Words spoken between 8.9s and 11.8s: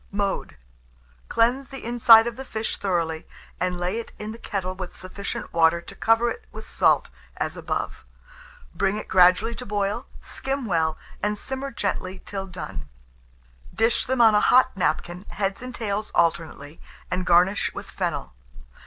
it gradually to boil, skim well, and simmer